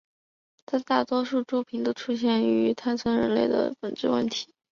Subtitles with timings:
[0.65, 4.51] 他的大多数作品中都出现了关于探讨人类存在的本质问题。